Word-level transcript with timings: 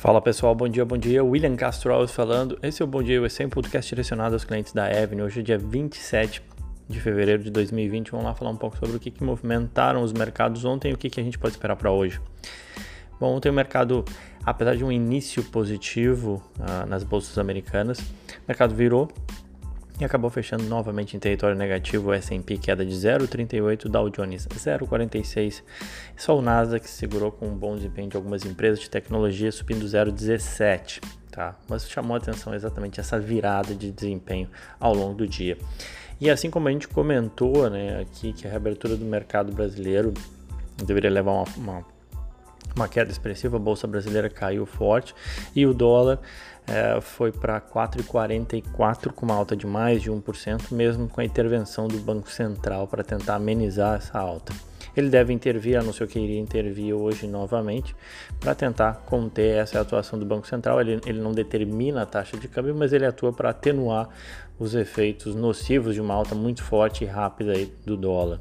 Fala 0.00 0.18
pessoal, 0.18 0.54
bom 0.54 0.66
dia, 0.66 0.82
bom 0.82 0.96
dia. 0.96 1.22
William 1.22 1.54
Castro 1.54 1.92
Alves 1.92 2.10
falando. 2.12 2.58
Esse 2.62 2.80
é 2.80 2.84
o 2.86 2.88
Bom 2.88 3.02
Dia 3.02 3.20
USA, 3.20 3.44
um 3.44 3.50
podcast 3.50 3.86
direcionado 3.86 4.34
aos 4.34 4.44
clientes 4.44 4.72
da 4.72 4.86
Avenue. 4.86 5.24
Hoje 5.24 5.40
é 5.40 5.42
dia 5.42 5.58
27 5.58 6.42
de 6.88 6.98
fevereiro 6.98 7.42
de 7.42 7.50
2020. 7.50 8.12
Vamos 8.12 8.24
lá 8.24 8.34
falar 8.34 8.50
um 8.50 8.56
pouco 8.56 8.78
sobre 8.78 8.96
o 8.96 8.98
que, 8.98 9.10
que 9.10 9.22
movimentaram 9.22 10.02
os 10.02 10.14
mercados 10.14 10.64
ontem 10.64 10.90
e 10.90 10.94
o 10.94 10.96
que, 10.96 11.10
que 11.10 11.20
a 11.20 11.22
gente 11.22 11.38
pode 11.38 11.52
esperar 11.52 11.76
para 11.76 11.90
hoje. 11.90 12.18
Bom, 13.20 13.36
ontem 13.36 13.50
o 13.50 13.52
mercado, 13.52 14.02
apesar 14.42 14.74
de 14.74 14.82
um 14.82 14.90
início 14.90 15.44
positivo 15.44 16.42
uh, 16.58 16.88
nas 16.88 17.04
bolsas 17.04 17.36
americanas, 17.36 17.98
o 17.98 18.48
mercado 18.48 18.74
virou 18.74 19.06
e 20.00 20.04
acabou 20.04 20.30
fechando 20.30 20.64
novamente 20.64 21.14
em 21.14 21.20
território 21.20 21.54
negativo, 21.54 22.08
o 22.08 22.12
S&P 22.14 22.56
queda 22.56 22.84
de 22.86 22.92
0,38, 22.92 23.88
Dow 23.88 24.08
Jones 24.08 24.48
0,46, 24.48 25.62
só 26.16 26.38
o 26.38 26.40
Nasdaq 26.40 26.88
segurou 26.88 27.30
com 27.30 27.46
um 27.46 27.54
bom 27.54 27.76
desempenho 27.76 28.08
de 28.08 28.16
algumas 28.16 28.44
empresas 28.46 28.80
de 28.80 28.88
tecnologia 28.88 29.52
subindo 29.52 29.84
0,17, 29.84 31.02
tá? 31.30 31.54
Mas 31.68 31.88
chamou 31.88 32.14
a 32.14 32.18
atenção 32.18 32.54
exatamente 32.54 32.98
essa 32.98 33.18
virada 33.18 33.74
de 33.74 33.92
desempenho 33.92 34.48
ao 34.78 34.94
longo 34.94 35.14
do 35.14 35.28
dia. 35.28 35.58
E 36.18 36.30
assim 36.30 36.50
como 36.50 36.68
a 36.68 36.70
gente 36.70 36.88
comentou, 36.88 37.68
né, 37.68 38.00
aqui 38.00 38.32
que 38.32 38.46
a 38.46 38.50
reabertura 38.50 38.96
do 38.96 39.04
mercado 39.04 39.52
brasileiro 39.52 40.14
deveria 40.82 41.10
levar 41.10 41.32
uma, 41.32 41.44
uma 41.56 41.99
uma 42.76 42.88
queda 42.88 43.10
expressiva, 43.10 43.56
a 43.56 43.60
bolsa 43.60 43.86
brasileira 43.86 44.28
caiu 44.28 44.66
forte 44.66 45.14
e 45.54 45.66
o 45.66 45.74
dólar 45.74 46.20
é, 46.66 47.00
foi 47.00 47.32
para 47.32 47.60
4,44 47.60 49.12
com 49.12 49.26
uma 49.26 49.34
alta 49.34 49.56
de 49.56 49.66
mais 49.66 50.02
de 50.02 50.10
1%, 50.10 50.72
mesmo 50.72 51.08
com 51.08 51.20
a 51.20 51.24
intervenção 51.24 51.88
do 51.88 51.98
Banco 51.98 52.30
Central 52.30 52.86
para 52.86 53.02
tentar 53.02 53.36
amenizar 53.36 53.96
essa 53.96 54.18
alta. 54.18 54.52
Ele 54.96 55.08
deve 55.08 55.32
intervir, 55.32 55.78
a 55.78 55.82
não 55.82 55.92
ser 55.92 56.06
que 56.08 56.18
iria 56.18 56.38
intervir 56.38 56.94
hoje 56.94 57.26
novamente, 57.26 57.94
para 58.38 58.54
tentar 58.54 59.02
conter 59.06 59.58
essa 59.58 59.80
atuação 59.80 60.18
do 60.18 60.26
Banco 60.26 60.46
Central. 60.46 60.80
Ele, 60.80 61.00
ele 61.06 61.20
não 61.20 61.32
determina 61.32 62.02
a 62.02 62.06
taxa 62.06 62.36
de 62.36 62.48
câmbio, 62.48 62.74
mas 62.74 62.92
ele 62.92 63.06
atua 63.06 63.32
para 63.32 63.50
atenuar 63.50 64.08
os 64.58 64.74
efeitos 64.74 65.34
nocivos 65.34 65.94
de 65.94 66.00
uma 66.00 66.14
alta 66.14 66.34
muito 66.34 66.62
forte 66.62 67.04
e 67.04 67.06
rápida 67.06 67.54
do 67.84 67.96
dólar. 67.96 68.40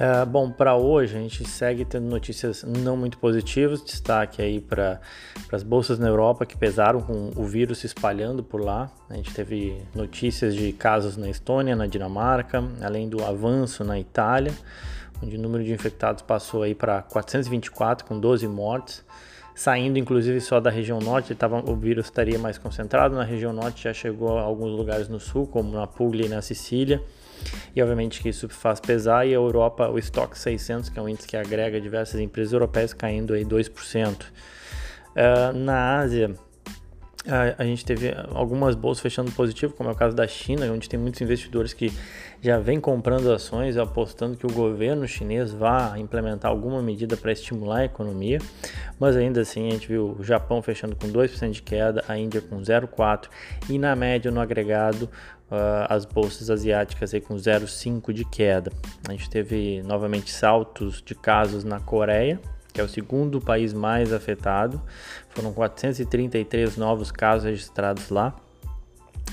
É, 0.00 0.24
bom, 0.24 0.48
para 0.48 0.76
hoje 0.76 1.16
a 1.16 1.20
gente 1.20 1.44
segue 1.48 1.84
tendo 1.84 2.06
notícias 2.06 2.62
não 2.62 2.96
muito 2.96 3.18
positivas. 3.18 3.82
Destaque 3.82 4.40
aí 4.40 4.60
para 4.60 5.00
as 5.50 5.64
bolsas 5.64 5.98
na 5.98 6.06
Europa 6.06 6.46
que 6.46 6.56
pesaram 6.56 7.00
com 7.00 7.32
o 7.34 7.44
vírus 7.44 7.78
se 7.78 7.86
espalhando 7.86 8.44
por 8.44 8.60
lá. 8.60 8.88
A 9.10 9.14
gente 9.14 9.34
teve 9.34 9.82
notícias 9.92 10.54
de 10.54 10.72
casos 10.72 11.16
na 11.16 11.28
Estônia, 11.28 11.74
na 11.74 11.88
Dinamarca, 11.88 12.62
além 12.80 13.08
do 13.08 13.24
avanço 13.24 13.82
na 13.82 13.98
Itália, 13.98 14.52
onde 15.20 15.36
o 15.36 15.40
número 15.40 15.64
de 15.64 15.72
infectados 15.72 16.22
passou 16.22 16.62
aí 16.62 16.76
para 16.76 17.02
424 17.02 18.06
com 18.06 18.20
12 18.20 18.46
mortes 18.46 19.04
saindo 19.58 19.98
inclusive 19.98 20.40
só 20.40 20.60
da 20.60 20.70
região 20.70 21.00
norte, 21.00 21.34
tava, 21.34 21.58
o 21.68 21.74
vírus 21.74 22.06
estaria 22.06 22.38
mais 22.38 22.56
concentrado 22.56 23.16
na 23.16 23.24
região 23.24 23.52
norte, 23.52 23.82
já 23.82 23.92
chegou 23.92 24.38
a 24.38 24.42
alguns 24.42 24.70
lugares 24.70 25.08
no 25.08 25.18
sul, 25.18 25.48
como 25.48 25.72
na 25.72 25.84
Puglia 25.84 26.26
e 26.26 26.28
na 26.28 26.40
Sicília, 26.40 27.02
e 27.74 27.82
obviamente 27.82 28.22
que 28.22 28.28
isso 28.28 28.48
faz 28.48 28.78
pesar, 28.78 29.26
e 29.26 29.30
a 29.30 29.34
Europa, 29.34 29.88
o 29.88 29.98
estoque 29.98 30.38
600, 30.38 30.90
que 30.90 30.98
é 31.00 31.02
um 31.02 31.08
índice 31.08 31.26
que 31.26 31.36
agrega 31.36 31.80
diversas 31.80 32.20
empresas 32.20 32.52
europeias, 32.52 32.94
caindo 32.94 33.34
aí 33.34 33.44
2%. 33.44 34.22
Uh, 34.22 34.26
ah, 35.16 35.52
na 35.52 35.98
Ásia, 35.98 36.32
a, 37.28 37.62
a, 37.62 37.64
gente 37.64 37.84
teve 37.84 38.14
algumas 38.34 38.74
bolsas 38.74 39.02
fechando 39.02 39.30
positivo, 39.32 39.74
como 39.74 39.88
é 39.88 39.92
o 39.92 39.94
caso 39.94 40.16
da 40.16 40.26
China, 40.26 40.66
onde 40.72 40.88
tem 40.88 40.98
muitos 40.98 41.20
investidores 41.20 41.72
que 41.72 41.92
já 42.40 42.58
vêm 42.58 42.80
comprando 42.80 43.32
ações, 43.32 43.76
apostando 43.76 44.36
que 44.36 44.46
o 44.46 44.52
governo 44.52 45.06
chinês 45.06 45.52
vá 45.52 45.98
implementar 45.98 46.50
alguma 46.50 46.80
medida 46.80 47.16
para 47.16 47.32
estimular 47.32 47.78
a 47.78 47.84
economia, 47.84 48.38
mas 48.98 49.16
ainda 49.16 49.40
assim 49.42 49.68
a 49.68 49.72
gente 49.72 49.88
viu 49.88 50.16
o 50.18 50.24
Japão 50.24 50.62
fechando 50.62 50.96
com 50.96 51.08
2% 51.08 51.50
de 51.50 51.62
queda, 51.62 52.04
a 52.08 52.16
Índia 52.16 52.40
com 52.40 52.58
0,4% 52.60 53.28
e 53.68 53.78
na 53.78 53.94
média 53.94 54.30
no 54.30 54.40
agregado 54.40 55.08
Uh, 55.50 55.88
as 55.88 56.04
bolsas 56.04 56.50
asiáticas 56.50 57.14
aí 57.14 57.22
com 57.22 57.34
0,5 57.34 58.12
de 58.12 58.22
queda. 58.22 58.70
A 59.08 59.12
gente 59.12 59.30
teve 59.30 59.82
novamente 59.82 60.30
saltos 60.30 61.00
de 61.02 61.14
casos 61.14 61.64
na 61.64 61.80
Coreia, 61.80 62.38
que 62.78 62.80
é 62.80 62.84
o 62.84 62.88
segundo 62.88 63.40
país 63.40 63.72
mais 63.72 64.12
afetado. 64.12 64.80
Foram 65.30 65.52
433 65.52 66.76
novos 66.76 67.10
casos 67.10 67.42
registrados 67.44 68.08
lá. 68.08 68.36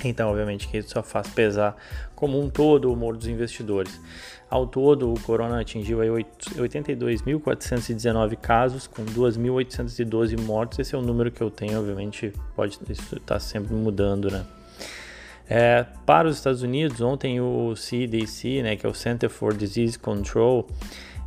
Então, 0.04 0.32
obviamente, 0.32 0.68
que 0.68 0.80
isso 0.80 0.90
só 0.90 1.04
faz 1.04 1.28
pesar 1.28 1.78
como 2.16 2.42
um 2.42 2.50
todo 2.50 2.90
o 2.90 2.94
humor 2.94 3.16
dos 3.16 3.28
investidores. 3.28 4.02
Ao 4.50 4.66
todo, 4.66 5.14
o 5.14 5.20
corona 5.20 5.62
atingiu 5.62 6.00
82.419 6.00 8.36
casos, 8.36 8.88
com 8.88 9.06
2.812 9.06 10.42
mortes. 10.42 10.80
Esse 10.80 10.96
é 10.96 10.98
o 10.98 11.04
número 11.04 11.30
que 11.30 11.42
eu 11.42 11.52
tenho, 11.52 11.78
obviamente, 11.78 12.34
pode 12.56 12.80
estar 12.90 13.20
tá 13.20 13.40
sempre 13.40 13.76
mudando, 13.76 14.32
né? 14.32 14.44
É, 15.48 15.86
para 16.04 16.28
os 16.28 16.38
Estados 16.38 16.64
Unidos, 16.64 17.00
ontem 17.00 17.40
o 17.40 17.76
CDC, 17.76 18.64
né, 18.64 18.76
que 18.76 18.88
é 18.88 18.90
o 18.90 18.94
Center 18.96 19.30
for 19.30 19.54
Disease 19.54 20.00
Control, 20.00 20.66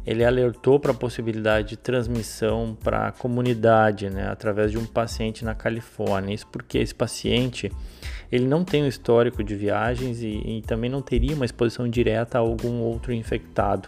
ele 0.08 0.24
alertou 0.24 0.80
para 0.80 0.92
a 0.92 0.94
possibilidade 0.94 1.68
de 1.68 1.76
transmissão 1.76 2.74
para 2.82 3.08
a 3.08 3.12
comunidade, 3.12 4.08
né, 4.08 4.26
através 4.30 4.70
de 4.70 4.78
um 4.78 4.86
paciente 4.86 5.44
na 5.44 5.54
Califórnia. 5.54 6.34
Isso 6.34 6.46
porque 6.46 6.78
esse 6.78 6.94
paciente 6.94 7.70
ele 8.32 8.46
não 8.46 8.64
tem 8.64 8.84
um 8.84 8.86
histórico 8.86 9.44
de 9.44 9.54
viagens 9.54 10.22
e, 10.22 10.28
e 10.28 10.62
também 10.62 10.88
não 10.88 11.02
teria 11.02 11.34
uma 11.34 11.44
exposição 11.44 11.86
direta 11.86 12.38
a 12.38 12.40
algum 12.40 12.80
outro 12.80 13.12
infectado. 13.12 13.86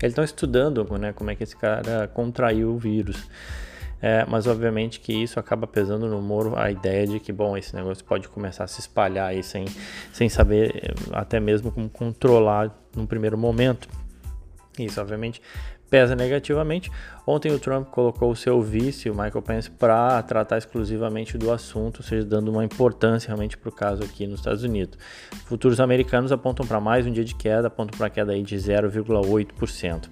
Eles 0.00 0.12
estão 0.12 0.22
estudando 0.22 0.84
né, 0.96 1.12
como 1.12 1.28
é 1.32 1.34
que 1.34 1.42
esse 1.42 1.56
cara 1.56 2.06
contraiu 2.06 2.70
o 2.70 2.78
vírus. 2.78 3.28
É, 4.00 4.24
mas 4.28 4.46
obviamente 4.46 5.00
que 5.00 5.12
isso 5.12 5.40
acaba 5.40 5.66
pesando 5.66 6.06
no 6.06 6.22
Moro 6.22 6.56
a 6.56 6.70
ideia 6.70 7.04
de 7.04 7.18
que, 7.18 7.32
bom, 7.32 7.56
esse 7.56 7.74
negócio 7.74 8.04
pode 8.04 8.28
começar 8.28 8.62
a 8.62 8.68
se 8.68 8.80
espalhar 8.80 9.28
aí 9.28 9.42
sem, 9.42 9.64
sem 10.12 10.28
saber 10.28 10.94
até 11.12 11.40
mesmo 11.40 11.72
como 11.72 11.88
controlar 11.88 12.72
num 12.94 13.06
primeiro 13.06 13.36
momento. 13.36 13.88
Isso, 14.78 15.00
obviamente, 15.00 15.40
pesa 15.90 16.16
negativamente. 16.16 16.90
Ontem 17.26 17.52
o 17.52 17.58
Trump 17.58 17.88
colocou 17.88 18.30
o 18.30 18.36
seu 18.36 18.62
vice, 18.62 19.10
o 19.10 19.14
Michael 19.14 19.42
Pence, 19.42 19.70
para 19.70 20.22
tratar 20.22 20.56
exclusivamente 20.56 21.36
do 21.36 21.52
assunto, 21.52 21.98
ou 21.98 22.02
seja, 22.02 22.24
dando 22.24 22.50
uma 22.50 22.64
importância 22.64 23.28
realmente 23.28 23.58
para 23.58 23.68
o 23.68 23.72
caso 23.72 24.02
aqui 24.02 24.26
nos 24.26 24.40
Estados 24.40 24.62
Unidos. 24.62 24.98
Futuros 25.44 25.80
americanos 25.80 26.32
apontam 26.32 26.66
para 26.66 26.80
mais 26.80 27.06
um 27.06 27.12
dia 27.12 27.24
de 27.24 27.34
queda, 27.34 27.68
apontam 27.68 27.98
para 27.98 28.08
queda 28.08 28.32
aí 28.32 28.42
de 28.42 28.56
0,8%. 28.56 30.08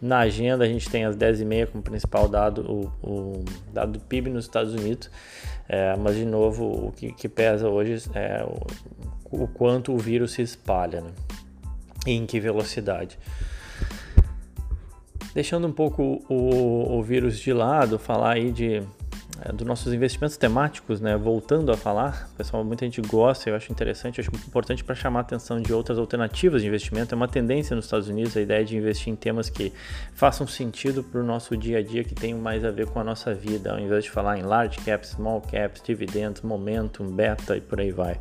Na 0.00 0.18
agenda 0.18 0.64
a 0.64 0.68
gente 0.68 0.88
tem 0.88 1.04
às 1.04 1.16
10h30 1.16 1.68
como 1.68 1.82
principal 1.82 2.28
dado 2.28 2.60
o, 2.70 2.92
o 3.02 3.44
dado 3.72 3.92
do 3.92 4.00
PIB 4.00 4.28
nos 4.28 4.44
Estados 4.44 4.74
Unidos, 4.74 5.10
é, 5.68 5.96
mas 5.96 6.14
de 6.14 6.26
novo 6.26 6.88
o 6.88 6.92
que, 6.92 7.10
que 7.12 7.28
pesa 7.28 7.68
hoje 7.68 8.08
é 8.14 8.44
o, 8.44 9.44
o, 9.44 9.48
quanto 9.48 9.94
o 9.94 9.98
vírus 9.98 10.32
se 10.32 10.42
espalha 10.42 11.00
né? 11.00 11.10
e 12.06 12.12
em 12.12 12.26
que 12.26 12.38
velocidade. 12.38 13.18
Deixando 15.34 15.66
um 15.66 15.72
pouco 15.72 16.24
o, 16.28 16.96
o 16.96 17.02
vírus 17.02 17.38
de 17.38 17.52
lado, 17.52 17.98
falar 17.98 18.34
aí 18.34 18.52
de 18.52 18.82
é, 19.40 19.52
dos 19.52 19.66
nossos 19.66 19.92
investimentos 19.92 20.36
temáticos, 20.36 21.00
né? 21.00 21.16
Voltando 21.16 21.72
a 21.72 21.76
falar, 21.76 22.30
pessoal, 22.36 22.62
muita 22.64 22.84
gente 22.84 23.00
gosta, 23.00 23.50
eu 23.50 23.56
acho 23.56 23.72
interessante, 23.72 24.20
eu 24.20 24.24
acho 24.24 24.46
importante 24.46 24.84
para 24.84 24.94
chamar 24.94 25.20
a 25.20 25.22
atenção 25.22 25.60
de 25.60 25.72
outras 25.72 25.98
alternativas 25.98 26.62
de 26.62 26.68
investimento. 26.68 27.14
É 27.14 27.16
uma 27.16 27.26
tendência 27.26 27.74
nos 27.74 27.86
Estados 27.86 28.08
Unidos 28.08 28.36
a 28.36 28.40
ideia 28.40 28.64
de 28.64 28.76
investir 28.76 29.12
em 29.12 29.16
temas 29.16 29.50
que 29.50 29.72
façam 30.14 30.46
sentido 30.46 31.02
para 31.02 31.20
o 31.20 31.24
nosso 31.24 31.56
dia 31.56 31.78
a 31.78 31.82
dia, 31.82 32.04
que 32.04 32.14
tenham 32.14 32.38
mais 32.38 32.64
a 32.64 32.70
ver 32.70 32.86
com 32.86 33.00
a 33.00 33.04
nossa 33.04 33.34
vida, 33.34 33.72
ao 33.72 33.80
invés 33.80 34.04
de 34.04 34.10
falar 34.10 34.38
em 34.38 34.42
large 34.42 34.78
caps, 34.78 35.10
small 35.10 35.40
caps, 35.40 35.82
dividendos, 35.84 36.42
momentum, 36.42 37.10
beta 37.10 37.56
e 37.56 37.60
por 37.60 37.80
aí 37.80 37.90
vai. 37.90 38.20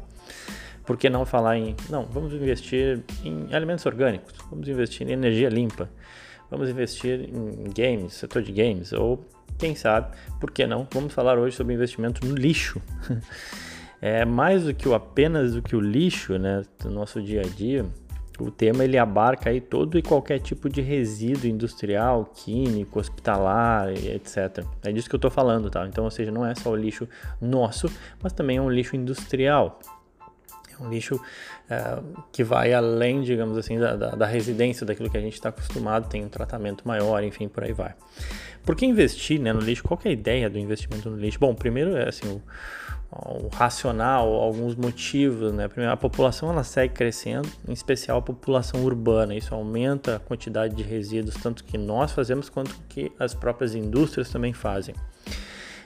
Por 0.83 0.97
que 0.97 1.09
não 1.09 1.25
falar 1.25 1.57
em, 1.57 1.75
não, 1.89 2.05
vamos 2.05 2.33
investir 2.33 3.01
em 3.23 3.53
alimentos 3.53 3.85
orgânicos, 3.85 4.33
vamos 4.49 4.67
investir 4.67 5.07
em 5.07 5.11
energia 5.11 5.47
limpa 5.47 5.87
vamos 6.53 6.69
investir 6.69 7.29
em 7.29 7.63
games, 7.75 8.13
setor 8.13 8.43
de 8.43 8.51
games, 8.51 8.93
ou 8.93 9.25
quem 9.57 9.75
sabe, 9.75 10.15
por 10.39 10.51
que 10.51 10.67
não? 10.67 10.87
Vamos 10.93 11.11
falar 11.11 11.37
hoje 11.37 11.55
sobre 11.55 11.73
investimento 11.73 12.25
no 12.25 12.35
lixo. 12.35 12.79
é 13.99 14.23
mais 14.23 14.65
do 14.65 14.73
que 14.73 14.87
o 14.87 14.93
apenas 14.93 15.53
do 15.53 15.63
que 15.63 15.75
o 15.75 15.79
lixo, 15.79 16.37
né, 16.37 16.63
do 16.79 16.91
nosso 16.91 17.21
dia 17.21 17.41
a 17.41 17.43
dia. 17.43 17.85
O 18.39 18.51
tema 18.51 18.83
ele 18.83 18.97
abarca 18.97 19.49
aí 19.49 19.61
todo 19.61 19.97
e 19.97 20.01
qualquer 20.01 20.39
tipo 20.39 20.69
de 20.69 20.81
resíduo 20.81 21.47
industrial, 21.47 22.25
químico, 22.25 22.99
hospitalar, 22.99 23.89
etc. 23.89 24.63
É 24.83 24.91
disso 24.91 25.07
que 25.07 25.15
eu 25.15 25.17
estou 25.17 25.31
falando, 25.31 25.69
tá? 25.69 25.87
Então, 25.87 26.03
ou 26.03 26.11
seja, 26.11 26.31
não 26.31 26.45
é 26.45 26.53
só 26.55 26.71
o 26.71 26.75
lixo 26.75 27.07
nosso, 27.39 27.87
mas 28.21 28.33
também 28.33 28.57
é 28.57 28.61
um 28.61 28.69
lixo 28.69 28.95
industrial. 28.95 29.79
Um 30.83 30.89
lixo 30.89 31.19
é, 31.69 31.99
que 32.31 32.43
vai 32.43 32.73
além, 32.73 33.21
digamos 33.21 33.57
assim, 33.57 33.79
da, 33.79 33.95
da, 33.95 34.09
da 34.11 34.25
residência, 34.25 34.85
daquilo 34.85 35.09
que 35.09 35.17
a 35.17 35.21
gente 35.21 35.33
está 35.33 35.49
acostumado, 35.49 36.09
tem 36.09 36.23
um 36.23 36.29
tratamento 36.29 36.87
maior, 36.87 37.23
enfim, 37.23 37.47
por 37.47 37.63
aí 37.63 37.73
vai. 37.73 37.93
Por 38.63 38.75
que 38.75 38.85
investir 38.85 39.39
né, 39.39 39.51
no 39.51 39.59
lixo? 39.59 39.83
Qual 39.83 39.99
é 40.03 40.09
a 40.09 40.11
ideia 40.11 40.49
do 40.49 40.57
investimento 40.57 41.09
no 41.09 41.17
lixo? 41.17 41.39
Bom, 41.39 41.53
primeiro 41.53 41.97
é 41.97 42.07
assim, 42.07 42.27
o, 42.27 42.41
o 43.11 43.49
racional, 43.49 44.33
alguns 44.33 44.75
motivos, 44.75 45.53
né? 45.53 45.67
Primeiro, 45.67 45.93
a 45.93 45.97
população 45.97 46.49
ela 46.49 46.63
segue 46.63 46.93
crescendo, 46.93 47.47
em 47.67 47.73
especial 47.73 48.17
a 48.17 48.21
população 48.21 48.83
urbana. 48.83 49.35
Isso 49.35 49.53
aumenta 49.53 50.15
a 50.15 50.19
quantidade 50.19 50.75
de 50.75 50.83
resíduos, 50.83 51.35
tanto 51.35 51.63
que 51.63 51.77
nós 51.77 52.11
fazemos 52.11 52.49
quanto 52.49 52.73
que 52.89 53.11
as 53.19 53.33
próprias 53.33 53.75
indústrias 53.75 54.29
também 54.29 54.53
fazem. 54.53 54.95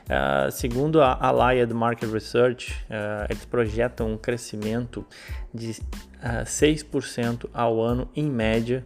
Uh, 0.07 0.50
segundo 0.51 1.01
a 1.01 1.18
Allied 1.19 1.74
Market 1.74 2.09
Research, 2.09 2.71
uh, 2.89 3.25
eles 3.30 3.44
projetam 3.44 4.13
um 4.13 4.18
crescimento 4.18 5.06
de 5.54 5.71
uh, 5.71 5.75
ah, 6.21 6.44
6% 6.45 7.50
ao 7.54 7.81
ano 7.81 8.09
em 8.15 8.24
média 8.24 8.86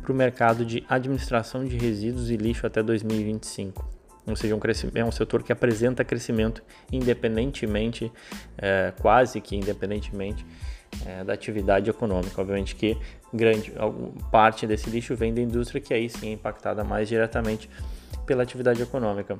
para 0.00 0.10
o 0.10 0.14
mercado 0.14 0.64
de 0.64 0.82
administração 0.88 1.62
de 1.62 1.76
resíduos 1.76 2.30
e 2.30 2.36
lixo 2.38 2.66
até 2.66 2.82
2025. 2.82 4.02
Ou 4.26 4.36
seja, 4.36 4.54
um 4.54 4.60
é 4.94 5.04
um 5.04 5.10
setor 5.10 5.42
que 5.42 5.52
apresenta 5.52 6.04
crescimento 6.04 6.62
independentemente, 6.92 8.10
é, 8.56 8.92
quase 9.00 9.40
que 9.40 9.56
independentemente 9.56 10.46
é, 11.04 11.24
da 11.24 11.32
atividade 11.32 11.90
econômica. 11.90 12.40
Obviamente 12.40 12.76
que 12.76 12.96
grande 13.34 13.72
parte 14.30 14.64
desse 14.64 14.88
lixo 14.88 15.16
vem 15.16 15.34
da 15.34 15.40
indústria, 15.40 15.80
que 15.80 15.92
aí 15.92 16.08
sim 16.08 16.28
é 16.28 16.32
impactada 16.32 16.84
mais 16.84 17.08
diretamente 17.08 17.68
pela 18.24 18.44
atividade 18.44 18.80
econômica. 18.80 19.36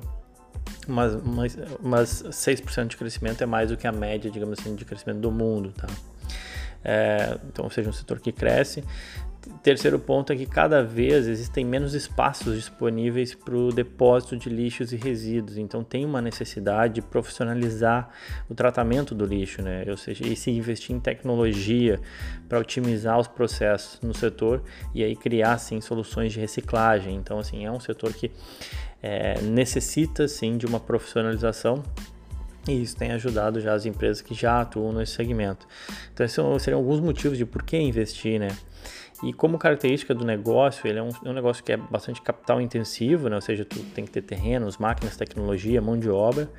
Mas, 0.87 1.15
mas, 1.23 1.57
mas 1.81 2.23
6% 2.23 2.87
de 2.87 2.97
crescimento 2.97 3.41
é 3.41 3.45
mais 3.45 3.69
do 3.69 3.77
que 3.77 3.87
a 3.87 3.91
média, 3.91 4.29
digamos 4.29 4.59
assim, 4.59 4.75
de 4.75 4.85
crescimento 4.85 5.19
do 5.19 5.31
mundo. 5.31 5.73
Tá? 5.75 5.87
É, 6.83 7.37
então, 7.47 7.69
seja, 7.69 7.89
um 7.89 7.93
setor 7.93 8.19
que 8.19 8.31
cresce, 8.31 8.83
terceiro 9.61 9.99
ponto 9.99 10.31
é 10.31 10.35
que 10.35 10.45
cada 10.45 10.83
vez 10.83 11.27
existem 11.27 11.65
menos 11.65 11.93
espaços 11.93 12.55
disponíveis 12.55 13.33
para 13.33 13.55
o 13.55 13.71
depósito 13.71 14.37
de 14.37 14.49
lixos 14.49 14.93
e 14.93 14.95
resíduos, 14.95 15.57
então 15.57 15.83
tem 15.83 16.05
uma 16.05 16.21
necessidade 16.21 16.95
de 16.95 17.01
profissionalizar 17.01 18.09
o 18.49 18.55
tratamento 18.55 19.13
do 19.13 19.25
lixo, 19.25 19.61
né? 19.61 19.83
ou 19.87 19.97
seja, 19.97 20.25
e 20.25 20.35
se 20.35 20.51
investir 20.51 20.95
em 20.95 20.99
tecnologia 20.99 21.99
para 22.47 22.59
otimizar 22.59 23.19
os 23.19 23.27
processos 23.27 23.99
no 24.01 24.13
setor 24.13 24.63
e 24.93 25.03
aí 25.03 25.15
criar 25.15 25.57
sim 25.57 25.81
soluções 25.81 26.33
de 26.33 26.39
reciclagem. 26.39 27.15
Então, 27.15 27.39
assim, 27.39 27.65
é 27.65 27.71
um 27.71 27.79
setor 27.79 28.13
que 28.13 28.31
é, 29.01 29.41
necessita 29.41 30.27
sim 30.27 30.57
de 30.57 30.65
uma 30.65 30.79
profissionalização 30.79 31.83
e 32.67 32.81
isso 32.81 32.95
tem 32.95 33.11
ajudado 33.11 33.59
já 33.59 33.73
as 33.73 33.85
empresas 33.85 34.21
que 34.21 34.33
já 34.33 34.61
atuam 34.61 34.93
nesse 34.93 35.13
segmento. 35.13 35.67
Então, 36.13 36.25
esses 36.25 36.63
seriam 36.63 36.79
alguns 36.79 36.99
motivos 37.01 37.37
de 37.37 37.45
por 37.45 37.63
que 37.63 37.77
investir, 37.77 38.39
né? 38.39 38.49
E 39.21 39.31
como 39.31 39.57
característica 39.57 40.13
do 40.13 40.25
negócio, 40.25 40.87
ele 40.87 40.99
é 40.99 41.03
um, 41.03 41.09
é 41.23 41.29
um, 41.29 41.33
negócio 41.33 41.63
que 41.63 41.71
é 41.71 41.77
bastante 41.77 42.21
capital 42.21 42.59
intensivo, 42.59 43.29
né? 43.29 43.35
ou 43.35 43.41
seja, 43.41 43.63
tu 43.63 43.79
tem 43.93 44.05
que 44.05 44.11
ter 44.11 44.21
terrenos, 44.21 44.77
máquinas, 44.77 45.15
tecnologia, 45.15 45.81
mão 45.81 45.97
de 45.97 46.09
obra. 46.09 46.49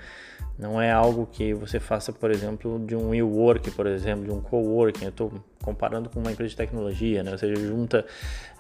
Não 0.56 0.80
é 0.80 0.92
algo 0.92 1.26
que 1.26 1.52
você 1.52 1.80
faça, 1.80 2.12
por 2.12 2.30
exemplo, 2.30 2.78
de 2.86 2.94
um 2.94 3.12
e-work, 3.12 3.72
por 3.72 3.88
exemplo, 3.88 4.24
de 4.24 4.30
um 4.30 4.40
coworking. 4.40 5.04
Eu 5.04 5.10
estou 5.10 5.32
comparando 5.60 6.08
com 6.08 6.20
uma 6.20 6.30
empresa 6.30 6.50
de 6.50 6.56
tecnologia, 6.56 7.24
né? 7.24 7.32
ou 7.32 7.38
seja, 7.38 7.56
junta 7.56 8.06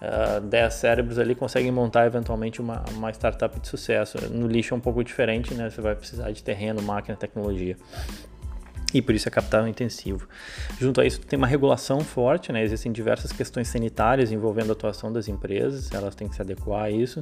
uh, 0.02 0.38
ah, 0.38 0.40
10 0.40 0.74
cérebros 0.74 1.18
ali, 1.20 1.36
conseguem 1.36 1.70
montar 1.70 2.06
eventualmente 2.06 2.60
uma, 2.60 2.84
uma 2.94 3.10
startup 3.12 3.60
de 3.60 3.68
sucesso. 3.68 4.18
No 4.28 4.48
lixo 4.48 4.74
é 4.74 4.76
um 4.76 4.80
pouco 4.80 5.04
diferente, 5.04 5.54
né? 5.54 5.70
você 5.70 5.80
vai 5.80 5.94
precisar 5.94 6.32
de 6.32 6.42
terreno, 6.42 6.82
máquina, 6.82 7.16
tecnologia 7.16 7.76
e 8.94 9.02
por 9.02 9.14
isso 9.14 9.28
é 9.28 9.30
capital 9.30 9.66
intensivo. 9.66 10.26
Junto 10.78 11.00
a 11.00 11.04
isso, 11.04 11.20
tem 11.20 11.36
uma 11.36 11.48
regulação 11.48 12.00
forte, 12.00 12.52
né? 12.52 12.62
existem 12.62 12.92
diversas 12.92 13.32
questões 13.32 13.68
sanitárias 13.68 14.30
envolvendo 14.30 14.70
a 14.70 14.72
atuação 14.72 15.12
das 15.12 15.28
empresas, 15.28 15.90
elas 15.92 16.14
têm 16.14 16.28
que 16.28 16.36
se 16.36 16.40
adequar 16.40 16.84
a 16.84 16.90
isso. 16.90 17.20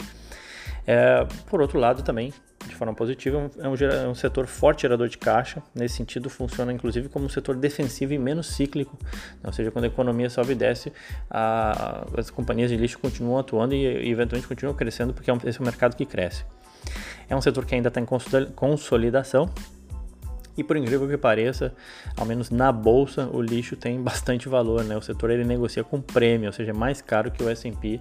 É, 0.86 1.26
por 1.46 1.60
outro 1.60 1.78
lado, 1.78 2.02
também, 2.02 2.32
de 2.66 2.74
forma 2.74 2.94
positiva, 2.94 3.50
é 3.58 3.68
um, 3.68 3.74
é 3.74 4.08
um, 4.08 4.14
setor 4.14 4.46
forte 4.46 4.82
gerador 4.82 5.08
de 5.08 5.16
caixa. 5.16 5.62
Nesse 5.74 5.96
sentido, 5.96 6.28
funciona 6.28 6.72
inclusive 6.72 7.08
como 7.08 7.24
um 7.24 7.28
setor 7.28 7.56
defensivo 7.56 8.12
e 8.12 8.18
menos 8.18 8.48
cíclico. 8.48 8.98
Ou 9.44 9.52
seja, 9.52 9.70
quando 9.70 9.84
a 9.84 9.88
economia 9.88 10.28
sobe 10.28 10.52
e 10.52 10.54
desce, 10.54 10.92
a, 11.30 12.04
as 12.16 12.30
companhias 12.30 12.70
de 12.70 12.76
lixo 12.76 12.98
continuam 12.98 13.38
atuando 13.38 13.74
e, 13.74 13.78
e 13.78 14.10
eventualmente 14.10 14.48
continuam 14.48 14.74
crescendo, 14.74 15.12
porque 15.14 15.30
é 15.30 15.34
um, 15.34 15.38
esse 15.44 15.58
é 15.58 15.62
um 15.62 15.64
mercado 15.64 15.96
que 15.96 16.04
cresce. 16.04 16.44
É 17.28 17.36
um 17.36 17.40
setor 17.40 17.64
que 17.64 17.74
ainda 17.74 17.88
está 17.88 18.00
em 18.00 18.06
consolidação, 18.54 19.48
e 20.56 20.62
por 20.62 20.76
incrível 20.76 21.08
que 21.08 21.16
pareça, 21.16 21.74
ao 22.16 22.26
menos 22.26 22.50
na 22.50 22.70
bolsa, 22.70 23.28
o 23.32 23.40
lixo 23.40 23.76
tem 23.76 24.00
bastante 24.02 24.48
valor, 24.48 24.84
né? 24.84 24.96
O 24.96 25.02
setor 25.02 25.30
ele 25.30 25.44
negocia 25.44 25.82
com 25.82 26.00
prêmio, 26.00 26.48
ou 26.48 26.52
seja, 26.52 26.70
é 26.70 26.74
mais 26.74 27.00
caro 27.00 27.30
que 27.30 27.42
o 27.42 27.48
S&P. 27.48 28.00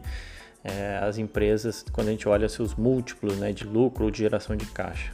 É, 0.63 0.99
as 1.01 1.17
empresas, 1.17 1.83
quando 1.91 2.09
a 2.09 2.11
gente 2.11 2.29
olha 2.29 2.47
seus 2.47 2.75
múltiplos 2.75 3.35
né, 3.37 3.51
de 3.51 3.63
lucro 3.63 4.05
ou 4.05 4.11
de 4.11 4.19
geração 4.19 4.55
de 4.55 4.67
caixa. 4.67 5.11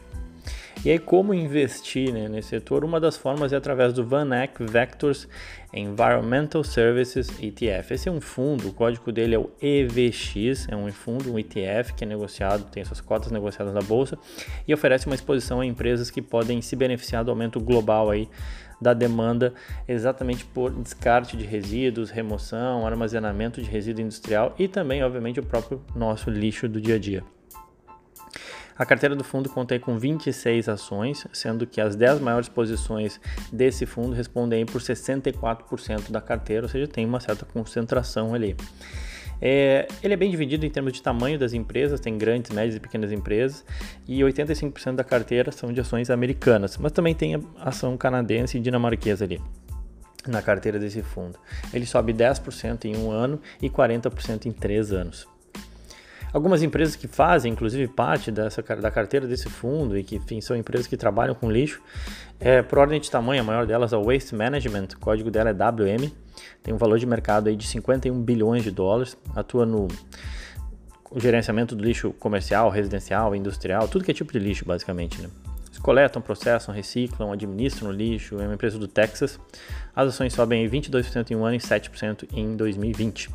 E 0.85 0.91
aí, 0.91 0.99
como 0.99 1.33
investir 1.33 2.13
né, 2.13 2.29
nesse 2.29 2.49
setor? 2.49 2.85
Uma 2.85 2.99
das 2.99 3.17
formas 3.17 3.51
é 3.51 3.55
através 3.55 3.91
do 3.93 4.05
Van 4.05 4.29
Eck 4.35 4.63
Vectors 4.63 5.27
Environmental 5.73 6.63
Services 6.63 7.29
ETF. 7.41 7.93
Esse 7.93 8.07
é 8.07 8.11
um 8.11 8.21
fundo, 8.21 8.69
o 8.69 8.73
código 8.73 9.11
dele 9.11 9.35
é 9.35 9.39
o 9.39 9.49
EVX, 9.61 10.67
é 10.69 10.75
um 10.75 10.91
fundo, 10.91 11.33
um 11.33 11.39
ETF 11.39 11.93
que 11.93 12.03
é 12.03 12.07
negociado, 12.07 12.69
tem 12.71 12.85
suas 12.85 13.01
cotas 13.01 13.31
negociadas 13.31 13.73
na 13.73 13.81
bolsa 13.81 14.17
e 14.67 14.73
oferece 14.73 15.07
uma 15.07 15.15
exposição 15.15 15.59
a 15.59 15.65
empresas 15.65 16.11
que 16.11 16.21
podem 16.21 16.61
se 16.61 16.75
beneficiar 16.75 17.23
do 17.23 17.31
aumento 17.31 17.59
global 17.59 18.09
aí 18.09 18.29
da 18.79 18.93
demanda 18.93 19.53
exatamente 19.87 20.45
por 20.45 20.71
descarte 20.71 21.35
de 21.35 21.43
resíduos, 21.43 22.11
remoção, 22.11 22.85
armazenamento 22.85 23.61
de 23.61 23.69
resíduo 23.69 24.03
industrial 24.03 24.55
e 24.59 24.67
também, 24.67 25.03
obviamente, 25.03 25.39
o 25.39 25.43
próprio 25.43 25.81
nosso 25.95 26.29
lixo 26.29 26.69
do 26.69 26.79
dia 26.79 26.95
a 26.95 26.99
dia. 26.99 27.36
A 28.77 28.85
carteira 28.85 29.15
do 29.15 29.23
fundo 29.23 29.49
contém 29.49 29.79
com 29.79 29.97
26 29.97 30.69
ações, 30.69 31.25
sendo 31.33 31.65
que 31.65 31.81
as 31.81 31.95
10 31.95 32.19
maiores 32.19 32.47
posições 32.47 33.19
desse 33.51 33.85
fundo 33.85 34.13
respondem 34.13 34.65
por 34.65 34.81
64% 34.81 36.11
da 36.11 36.21
carteira, 36.21 36.65
ou 36.65 36.69
seja, 36.69 36.87
tem 36.87 37.05
uma 37.05 37.19
certa 37.19 37.45
concentração 37.45 38.33
ali. 38.35 38.55
É, 39.41 39.87
ele 40.01 40.13
é 40.13 40.17
bem 40.17 40.31
dividido 40.31 40.65
em 40.65 40.69
termos 40.69 40.93
de 40.93 41.01
tamanho 41.01 41.37
das 41.37 41.53
empresas, 41.53 41.99
tem 41.99 42.17
grandes, 42.17 42.51
médias 42.51 42.75
e 42.75 42.79
pequenas 42.79 43.11
empresas, 43.11 43.63
e 44.07 44.19
85% 44.21 44.95
da 44.95 45.03
carteira 45.03 45.51
são 45.51 45.71
de 45.71 45.79
ações 45.79 46.09
americanas, 46.09 46.77
mas 46.77 46.91
também 46.91 47.13
tem 47.13 47.43
ação 47.59 47.95
canadense 47.97 48.57
e 48.57 48.61
dinamarquesa 48.61 49.25
ali 49.25 49.41
na 50.27 50.41
carteira 50.41 50.77
desse 50.77 51.01
fundo. 51.01 51.39
Ele 51.73 51.85
sobe 51.85 52.13
10% 52.13 52.85
em 52.85 52.97
um 52.97 53.11
ano 53.11 53.39
e 53.61 53.69
40% 53.69 54.45
em 54.45 54.51
três 54.51 54.91
anos. 54.91 55.27
Algumas 56.33 56.61
empresas 56.61 56.95
que 56.95 57.07
fazem, 57.07 57.51
inclusive, 57.51 57.87
parte 57.87 58.31
dessa, 58.31 58.61
da 58.61 58.91
carteira 58.91 59.25
desse 59.25 59.49
fundo 59.49 59.97
e 59.97 60.03
que, 60.03 60.17
enfim, 60.17 60.41
são 60.41 60.55
empresas 60.55 60.85
que 60.85 60.97
trabalham 60.97 61.33
com 61.33 61.49
lixo, 61.49 61.81
é, 62.39 62.61
por 62.61 62.79
ordem 62.79 62.99
de 62.99 63.09
tamanho, 63.09 63.41
a 63.41 63.43
maior 63.43 63.65
delas 63.65 63.93
é 63.93 63.97
o 63.97 64.03
Waste 64.03 64.35
Management, 64.35 64.89
o 64.95 64.99
código 64.99 65.31
dela 65.31 65.49
é 65.49 65.53
WM, 65.53 66.11
tem 66.61 66.73
um 66.73 66.77
valor 66.77 66.99
de 66.99 67.05
mercado 67.05 67.47
aí 67.47 67.55
de 67.55 67.65
51 67.65 68.21
bilhões 68.21 68.63
de 68.63 68.71
dólares, 68.71 69.17
atua 69.35 69.65
no 69.65 69.87
gerenciamento 71.15 71.75
do 71.75 71.83
lixo 71.83 72.11
comercial, 72.13 72.69
residencial, 72.69 73.33
industrial, 73.35 73.87
tudo 73.87 74.03
que 74.03 74.11
é 74.11 74.13
tipo 74.13 74.31
de 74.31 74.39
lixo, 74.39 74.65
basicamente, 74.65 75.21
né? 75.21 75.29
Eles 75.77 75.79
coletam, 75.79 76.21
processam, 76.21 76.73
reciclam, 76.73 77.31
administram 77.31 77.89
o 77.89 77.91
lixo, 77.91 78.39
é 78.41 78.45
uma 78.45 78.55
empresa 78.55 78.79
do 78.79 78.87
Texas. 78.87 79.39
As 79.95 80.09
ações 80.09 80.33
sobem 80.33 80.67
22% 80.67 81.31
em 81.31 81.35
um 81.35 81.45
ano 81.45 81.55
e 81.55 81.59
7% 81.59 82.27
em 82.33 82.55
2020. 82.55 83.29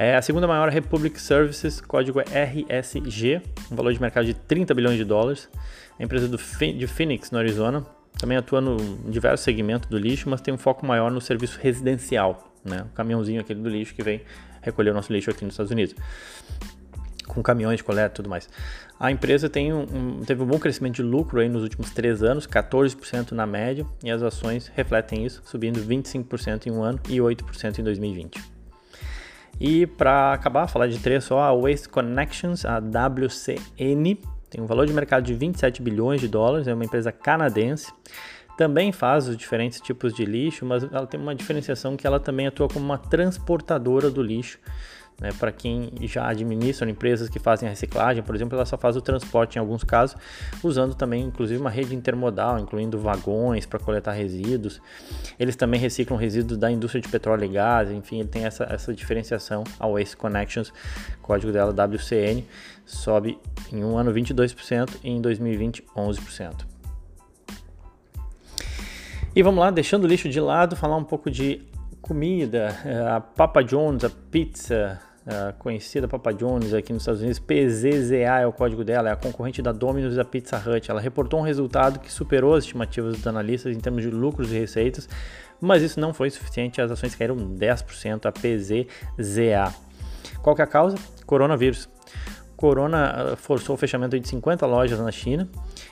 É 0.00 0.14
a 0.14 0.22
segunda 0.22 0.46
maior 0.46 0.68
Republic 0.68 1.20
Services, 1.20 1.80
código 1.80 2.20
é 2.20 2.24
RSG, 2.44 3.42
um 3.68 3.74
valor 3.74 3.92
de 3.92 4.00
mercado 4.00 4.24
de 4.26 4.32
30 4.32 4.72
bilhões 4.72 4.96
de 4.96 5.04
dólares. 5.04 5.50
É 5.98 6.04
empresa 6.04 6.28
do, 6.28 6.36
de 6.36 6.86
Phoenix, 6.86 7.32
no 7.32 7.38
Arizona, 7.38 7.84
também 8.16 8.38
atua 8.38 8.60
no, 8.60 8.76
em 8.76 9.10
diversos 9.10 9.42
segmentos 9.42 9.90
do 9.90 9.98
lixo, 9.98 10.30
mas 10.30 10.40
tem 10.40 10.54
um 10.54 10.56
foco 10.56 10.86
maior 10.86 11.10
no 11.10 11.20
serviço 11.20 11.58
residencial, 11.60 12.54
né? 12.64 12.86
o 12.88 12.94
caminhãozinho 12.94 13.40
aquele 13.40 13.60
do 13.60 13.68
lixo 13.68 13.92
que 13.92 14.04
vem 14.04 14.22
recolher 14.62 14.90
o 14.90 14.94
nosso 14.94 15.12
lixo 15.12 15.30
aqui 15.30 15.44
nos 15.44 15.54
Estados 15.54 15.72
Unidos, 15.72 15.96
com 17.26 17.42
caminhões 17.42 17.78
de 17.78 17.82
coleta 17.82 18.14
e 18.14 18.14
tudo 18.14 18.30
mais. 18.30 18.48
A 19.00 19.10
empresa 19.10 19.50
tem 19.50 19.72
um, 19.72 20.22
teve 20.24 20.40
um 20.40 20.46
bom 20.46 20.60
crescimento 20.60 20.94
de 20.94 21.02
lucro 21.02 21.40
aí 21.40 21.48
nos 21.48 21.64
últimos 21.64 21.90
três 21.90 22.22
anos, 22.22 22.46
14% 22.46 23.32
na 23.32 23.46
média, 23.46 23.84
e 24.04 24.12
as 24.12 24.22
ações 24.22 24.70
refletem 24.76 25.26
isso, 25.26 25.42
subindo 25.44 25.80
25% 25.80 26.68
em 26.68 26.70
um 26.70 26.84
ano 26.84 27.00
e 27.08 27.16
8% 27.16 27.80
em 27.80 27.82
2020. 27.82 28.57
E 29.60 29.86
para 29.86 30.32
acabar, 30.32 30.68
falar 30.68 30.86
de 30.86 30.98
três 30.98 31.24
só, 31.24 31.40
a 31.40 31.52
Waste 31.52 31.88
Connections, 31.88 32.64
a 32.64 32.78
WCN, 32.78 34.18
tem 34.50 34.62
um 34.62 34.66
valor 34.66 34.86
de 34.86 34.92
mercado 34.92 35.24
de 35.24 35.34
27 35.34 35.82
bilhões 35.82 36.20
de 36.20 36.28
dólares, 36.28 36.66
é 36.68 36.74
uma 36.74 36.84
empresa 36.84 37.12
canadense. 37.12 37.92
Também 38.56 38.90
faz 38.90 39.28
os 39.28 39.36
diferentes 39.36 39.80
tipos 39.80 40.12
de 40.14 40.24
lixo, 40.24 40.64
mas 40.64 40.82
ela 40.82 41.06
tem 41.06 41.20
uma 41.20 41.34
diferenciação 41.34 41.96
que 41.96 42.06
ela 42.06 42.18
também 42.18 42.46
atua 42.46 42.68
como 42.68 42.84
uma 42.84 42.98
transportadora 42.98 44.10
do 44.10 44.22
lixo 44.22 44.58
né, 45.20 45.30
para 45.38 45.50
quem 45.50 45.90
já 46.02 46.28
administra 46.28 46.88
empresas 46.88 47.28
que 47.28 47.40
fazem 47.40 47.66
a 47.66 47.70
reciclagem, 47.70 48.22
por 48.22 48.34
exemplo, 48.34 48.56
ela 48.56 48.64
só 48.64 48.78
faz 48.78 48.96
o 48.96 49.00
transporte 49.00 49.56
em 49.56 49.58
alguns 49.58 49.82
casos, 49.82 50.16
usando 50.62 50.94
também 50.94 51.24
inclusive 51.24 51.60
uma 51.60 51.70
rede 51.70 51.94
intermodal, 51.94 52.58
incluindo 52.58 52.98
vagões 52.98 53.66
para 53.66 53.80
coletar 53.80 54.12
resíduos. 54.12 54.80
Eles 55.38 55.56
também 55.56 55.80
reciclam 55.80 56.16
resíduos 56.16 56.58
da 56.58 56.70
indústria 56.70 57.02
de 57.02 57.08
petróleo 57.08 57.44
e 57.44 57.48
gás, 57.48 57.90
enfim, 57.90 58.20
ele 58.20 58.28
tem 58.28 58.44
essa, 58.44 58.64
essa 58.64 58.94
diferenciação. 58.94 59.64
A 59.80 59.88
Waste 59.88 60.16
Connections, 60.16 60.72
código 61.20 61.52
dela 61.52 61.72
WCN, 61.72 62.44
sobe 62.86 63.38
em 63.72 63.84
um 63.84 63.98
ano 63.98 64.12
22% 64.12 64.98
e 65.02 65.10
em 65.10 65.20
2020 65.20 65.84
11%. 65.96 66.66
E 69.34 69.42
vamos 69.42 69.60
lá, 69.60 69.70
deixando 69.70 70.04
o 70.04 70.06
lixo 70.06 70.28
de 70.28 70.40
lado, 70.40 70.74
falar 70.74 70.96
um 70.96 71.04
pouco 71.04 71.30
de 71.30 71.62
comida, 72.00 72.74
a 73.14 73.20
Papa 73.20 73.62
John's, 73.62 74.02
a 74.02 74.10
pizza, 74.10 75.00
uh, 75.28 75.52
conhecida 75.58 76.08
Papa 76.08 76.32
John's 76.32 76.72
aqui 76.72 76.92
nos 76.92 77.02
Estados 77.02 77.20
Unidos, 77.20 77.38
PZZA 77.38 78.40
é 78.40 78.46
o 78.46 78.52
código 78.52 78.82
dela, 78.82 79.10
é 79.10 79.12
a 79.12 79.16
concorrente 79.16 79.60
da 79.60 79.70
Domino's 79.70 80.14
e 80.14 80.16
da 80.16 80.24
Pizza 80.24 80.56
Hut. 80.56 80.90
Ela 80.90 81.00
reportou 81.00 81.38
um 81.38 81.42
resultado 81.42 82.00
que 82.00 82.10
superou 82.10 82.54
as 82.54 82.64
estimativas 82.64 83.16
dos 83.16 83.26
analistas 83.26 83.76
em 83.76 83.80
termos 83.80 84.02
de 84.02 84.10
lucros 84.10 84.50
e 84.50 84.58
receitas, 84.58 85.08
mas 85.60 85.82
isso 85.82 86.00
não 86.00 86.14
foi 86.14 86.30
suficiente, 86.30 86.80
as 86.80 86.90
ações 86.90 87.14
caíram 87.14 87.36
10%, 87.36 88.26
a 88.26 88.32
PZZA. 88.32 89.74
Qual 90.42 90.56
que 90.56 90.62
é 90.62 90.64
a 90.64 90.68
causa? 90.68 90.96
Coronavírus. 91.26 91.88
Corona 92.56 93.32
ah, 93.32 93.36
forçou 93.36 93.76
o 93.76 93.78
fechamento 93.78 94.18
de 94.18 94.26
50 94.26 94.66
lojas 94.66 94.98
na 94.98 95.12
China. 95.12 95.48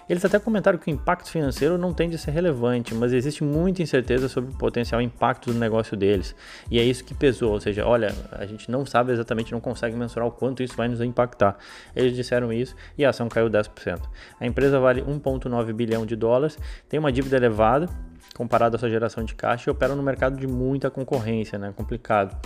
Eles 0.09 0.25
até 0.25 0.39
comentaram 0.39 0.79
que 0.79 0.91
o 0.91 0.95
impacto 0.95 1.31
financeiro 1.31 1.77
não 1.77 1.93
tende 1.93 2.15
a 2.15 2.19
ser 2.19 2.31
relevante, 2.31 2.95
mas 2.95 3.13
existe 3.13 3.43
muita 3.43 3.83
incerteza 3.83 4.29
sobre 4.29 4.53
o 4.53 4.55
potencial 4.55 5.01
impacto 5.01 5.53
do 5.53 5.59
negócio 5.59 5.97
deles. 5.97 6.35
E 6.71 6.79
é 6.79 6.85
isso 6.85 7.05
que 7.05 7.13
pesou, 7.13 7.53
ou 7.53 7.61
seja, 7.61 7.85
olha, 7.85 8.15
a 8.33 8.47
gente 8.47 8.71
não 8.71 8.87
sabe 8.87 9.13
exatamente, 9.13 9.51
não 9.51 9.61
consegue 9.61 9.97
mensurar 9.97 10.29
o 10.29 10.31
quanto 10.31 10.63
isso 10.63 10.77
vai 10.77 10.87
nos 10.87 11.01
impactar. 11.01 11.57
Eles 11.95 12.15
disseram 12.15 12.53
isso 12.53 12.77
e 12.97 13.05
a 13.05 13.11
ação 13.11 13.29
caiu 13.29 13.51
10%. 13.51 14.01
A 14.39 14.47
empresa 14.47 14.79
vale 14.79 15.03
1,9 15.03 15.73
bilhão 15.73 16.07
de 16.07 16.15
dólares, 16.15 16.57
tem 16.89 17.01
uma 17.01 17.11
dívida 17.11 17.37
elevada 17.37 17.89
comparada 18.35 18.77
à 18.77 18.79
sua 18.79 18.91
geração 18.91 19.25
de 19.25 19.35
caixa 19.35 19.71
e 19.71 19.73
opera 19.73 19.95
no 19.95 20.03
mercado 20.03 20.37
de 20.37 20.47
muita 20.47 20.91
concorrência, 20.91 21.59
né? 21.59 21.73
Complicado. 21.75 22.37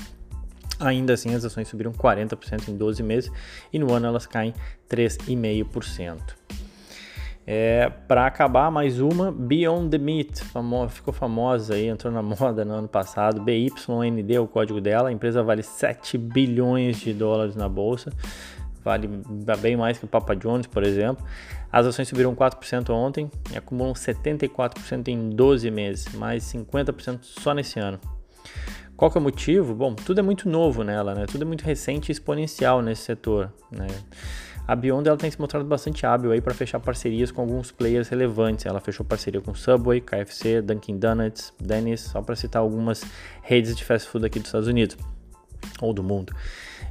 Ainda 0.79 1.13
assim, 1.13 1.35
as 1.35 1.45
ações 1.45 1.69
subiram 1.69 1.93
40% 1.93 2.69
em 2.69 2.77
12 2.77 3.03
meses 3.03 3.31
e 3.73 3.79
no 3.79 3.93
ano 3.93 4.07
elas 4.07 4.25
caem 4.25 4.55
3,5%. 4.89 6.70
É, 7.47 7.91
para 8.07 8.27
acabar, 8.27 8.71
mais 8.71 9.01
uma, 9.01 9.33
Beyond 9.33 9.91
the 9.91 9.99
Meat, 9.99 10.45
famo 10.45 10.89
ficou 10.89 11.13
famosa 11.13 11.75
aí, 11.75 11.89
entrou 11.89 12.13
na 12.13 12.23
moda 12.23 12.65
no 12.65 12.75
ano 12.75 12.89
passado. 12.89 13.41
BYND 13.41 14.35
é 14.35 14.41
o 14.41 14.47
código 14.47 14.81
dela, 14.81 15.09
a 15.09 15.13
empresa 15.13 15.43
vale 15.43 15.63
7 15.63 16.17
bilhões 16.19 17.01
de 17.01 17.13
dólares 17.13 17.57
na 17.57 17.69
bolsa, 17.69 18.13
vale 18.85 19.09
bem 19.61 19.77
mais 19.77 19.99
que 19.99 20.05
o 20.05 20.09
Papa 20.09 20.35
John's, 20.37 20.67
por 20.67 20.85
exemplo. 20.85 21.25
As 21.73 21.87
ações 21.87 22.09
subiram 22.09 22.35
4% 22.35 22.91
ontem 22.91 23.31
e 23.53 23.57
acumulam 23.57 23.95
74% 23.95 25.09
em 25.09 25.31
12 25.31 25.71
meses, 25.71 26.13
mais 26.15 26.45
50% 26.45 27.21
só 27.23 27.55
nesse 27.55 27.79
ano. 27.79 27.99
Qual 28.97 29.11
que 29.11 29.17
é 29.17 29.21
o 29.21 29.25
motivo? 29.25 29.75
Bom, 29.75 29.95
tudo 29.95 30.21
é 30.21 30.23
muito 30.23 30.47
novo 30.47 30.85
nela, 30.85 31.15
né? 31.15 31.25
Tudo 31.27 31.43
é 31.43 31.47
muito 31.47 31.63
recente 31.63 32.11
e 32.11 32.13
exponencial 32.13 32.83
nesse 32.83 33.03
setor, 33.03 33.51
né? 33.71 33.87
A 34.67 34.77
Beyond 34.77 35.09
ela 35.09 35.19
tem 35.19 35.31
se 35.31 35.41
mostrado 35.41 35.65
bastante 35.65 36.07
hábil 36.07 36.31
aí 36.33 36.41
para 36.41 36.55
fechar 36.55 36.79
parcerias 36.79 37.33
com 37.33 37.41
alguns 37.41 37.73
players 37.73 38.09
relevantes. 38.09 38.67
Ela 38.67 38.81
fechou 38.81 39.05
parceria 39.05 39.41
com 39.41 39.55
Subway, 39.55 40.01
KFC, 40.01 40.63
Dunkin' 40.63 40.99
Donuts, 40.99 41.53
Denny's, 41.61 42.01
só 42.01 42.23
para 42.23 42.37
citar 42.37 42.63
algumas 42.63 43.05
redes 43.43 43.77
de 43.77 43.85
fast 43.85 44.09
food 44.09 44.27
aqui 44.27 44.39
dos 44.39 44.49
Estados 44.49 44.69
Unidos 44.69 44.97
ou 45.81 45.93
do 45.93 46.03
mundo. 46.03 46.33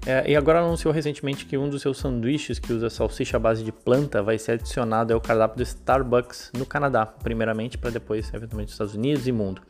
É, 0.05 0.31
e 0.31 0.35
agora 0.35 0.59
anunciou 0.59 0.93
recentemente 0.93 1.45
que 1.45 1.57
um 1.57 1.69
dos 1.69 1.81
seus 1.81 1.97
sanduíches 1.97 2.57
que 2.57 2.71
usa 2.71 2.89
salsicha 2.89 3.37
à 3.37 3.39
base 3.39 3.63
de 3.63 3.71
planta 3.71 4.21
vai 4.21 4.37
ser 4.37 4.53
adicionado 4.53 5.13
ao 5.13 5.19
cardápio 5.19 5.57
do 5.57 5.63
Starbucks 5.63 6.51
no 6.57 6.65
Canadá, 6.65 7.05
primeiramente 7.05 7.77
para 7.77 7.89
depois 7.89 8.31
eventualmente 8.33 8.67
nos 8.67 8.73
Estados 8.73 8.95
Unidos 8.95 9.27
e 9.27 9.31
mundo. 9.31 9.61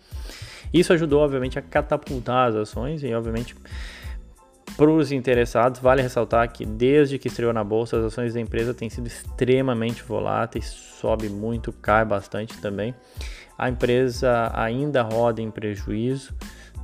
Isso 0.72 0.94
ajudou, 0.94 1.22
obviamente, 1.22 1.58
a 1.58 1.62
catapultar 1.62 2.50
as 2.50 2.56
ações 2.56 3.04
e, 3.04 3.12
obviamente, 3.14 3.56
para 4.80 4.92
os 4.92 5.12
interessados, 5.12 5.82
vale 5.82 6.02
ressaltar 6.02 6.50
que 6.54 6.66
desde 6.66 7.20
que 7.20 7.28
estreou 7.28 7.52
na 7.52 7.66
bolsa, 7.66 7.98
as 7.98 8.06
ações 8.06 8.34
da 8.34 8.40
empresa 8.40 8.74
têm 8.74 8.90
sido 8.90 9.08
extremamente 9.08 10.02
voláteis, 10.02 10.68
sobe 10.68 11.28
muito, 11.28 11.74
cai 11.74 12.06
bastante 12.06 12.58
também. 12.62 12.96
A 13.58 13.70
empresa 13.70 14.50
ainda 14.54 15.02
roda 15.02 15.42
em 15.42 15.52
prejuízo, 15.52 16.34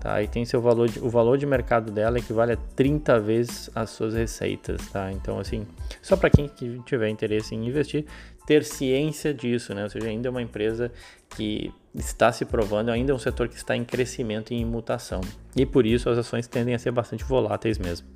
tá? 0.01 0.21
E 0.21 0.27
tem 0.27 0.43
seu 0.43 0.59
valor 0.59 0.89
de, 0.89 0.99
o 0.99 1.09
valor 1.09 1.37
de 1.37 1.45
mercado 1.45 1.89
dela 1.89 2.19
equivale 2.19 2.51
a 2.51 2.57
30 2.75 3.17
vezes 3.21 3.69
as 3.73 3.91
suas 3.91 4.13
receitas, 4.13 4.85
tá? 4.89 5.09
Então, 5.13 5.39
assim, 5.39 5.65
só 6.01 6.17
para 6.17 6.29
quem 6.29 6.51
tiver 6.85 7.07
interesse 7.07 7.55
em 7.55 7.65
investir, 7.65 8.05
ter 8.45 8.63
ciência 8.63 9.33
disso, 9.33 9.73
né? 9.73 9.83
Ou 9.83 9.89
seja, 9.89 10.07
ainda 10.07 10.27
é 10.27 10.31
uma 10.31 10.41
empresa 10.41 10.91
que 11.29 11.73
está 11.93 12.31
se 12.31 12.45
provando, 12.45 12.89
ainda 12.89 13.11
é 13.11 13.15
um 13.15 13.19
setor 13.19 13.47
que 13.47 13.55
está 13.55 13.75
em 13.75 13.83
crescimento 13.83 14.53
e 14.53 14.57
em 14.57 14.65
mutação. 14.65 15.21
E 15.55 15.65
por 15.65 15.85
isso 15.85 16.09
as 16.09 16.17
ações 16.17 16.47
tendem 16.47 16.75
a 16.75 16.79
ser 16.79 16.91
bastante 16.91 17.23
voláteis 17.23 17.77
mesmo. 17.77 18.07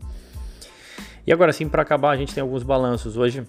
E 1.26 1.34
agora 1.34 1.52
sim, 1.54 1.68
para 1.68 1.82
acabar, 1.82 2.12
a 2.12 2.18
gente 2.18 2.34
tem 2.34 2.42
alguns 2.42 2.64
balanços. 2.64 3.18
Hoje 3.18 3.46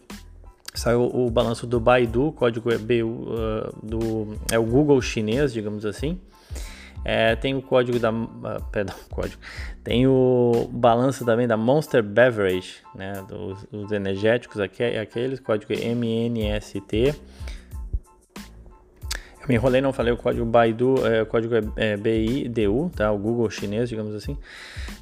saiu 0.74 1.02
o 1.02 1.30
balanço 1.30 1.66
do 1.66 1.80
Baidu, 1.80 2.32
código 2.32 2.72
é, 2.72 2.78
BU, 2.78 3.06
uh, 3.06 3.86
do, 3.86 4.38
é 4.50 4.58
o 4.58 4.64
Google 4.64 5.00
chinês, 5.02 5.52
digamos 5.52 5.84
assim. 5.84 6.20
É, 7.04 7.34
tem 7.34 7.54
o 7.54 7.62
código 7.62 7.98
da. 7.98 8.10
Uh, 8.10 8.62
perdão, 8.70 8.94
código. 9.10 9.40
Tem 9.82 10.06
o 10.06 10.68
balanço 10.70 11.24
também 11.24 11.46
da 11.46 11.56
Monster 11.56 12.02
Beverage, 12.02 12.76
né? 12.94 13.24
Dos, 13.28 13.64
dos 13.64 13.92
energéticos, 13.92 14.60
aqueles, 14.60 15.40
código 15.40 15.72
MNST. 15.72 17.14
Eu 19.40 19.48
me 19.48 19.54
enrolei, 19.54 19.80
não 19.80 19.90
falei 19.90 20.12
o 20.12 20.18
código 20.18 20.44
Baidu, 20.44 20.96
é, 21.06 21.22
o 21.22 21.26
código 21.26 21.54
é, 21.54 21.62
é 21.76 21.96
BIDU, 21.96 22.90
tá? 22.94 23.10
O 23.10 23.16
Google 23.16 23.48
chinês, 23.48 23.88
digamos 23.88 24.14
assim. 24.14 24.36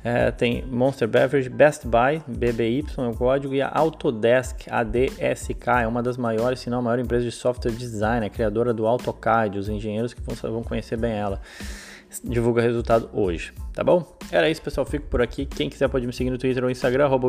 É, 0.05 0.31
tem 0.31 0.65
Monster 0.65 1.09
Beverage, 1.09 1.49
Best 1.49 1.85
Buy, 1.85 2.23
BBY 2.29 2.85
é 2.97 3.01
o 3.01 3.15
código, 3.15 3.53
e 3.53 3.61
a 3.61 3.69
Autodesk, 3.69 4.69
ADSK, 4.71 5.83
é 5.83 5.89
uma 5.89 6.05
das 6.05 6.17
maiores, 6.17 6.61
se 6.61 6.71
não 6.71 6.79
a 6.79 6.83
maior 6.83 7.01
empresa 7.01 7.25
de 7.25 7.33
software 7.33 7.73
design, 7.73 8.25
é 8.25 8.29
criadora 8.31 8.73
do 8.73 8.87
AutoCAD, 8.87 9.59
os 9.59 9.69
engenheiros 9.69 10.15
que 10.15 10.21
vão, 10.23 10.37
vão 10.53 10.63
conhecer 10.63 10.97
bem 10.97 11.15
ela 11.15 11.41
divulga 12.25 12.63
resultado 12.63 13.09
hoje, 13.13 13.53
tá 13.75 13.85
bom? 13.85 14.17
Era 14.31 14.49
isso, 14.49 14.63
pessoal. 14.63 14.87
Fico 14.87 15.07
por 15.07 15.23
aqui. 15.23 15.47
Quem 15.47 15.69
quiser 15.69 15.89
pode 15.89 16.07
me 16.07 16.13
seguir 16.13 16.31
no 16.31 16.39
Twitter 16.39 16.63
ou 16.63 16.71
Instagram, 16.71 17.05
arroba 17.05 17.29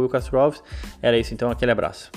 Era 1.01 1.17
isso, 1.17 1.33
então. 1.33 1.49
Aquele 1.49 1.71
abraço. 1.71 2.11